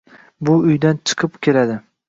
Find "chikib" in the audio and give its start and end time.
1.11-1.39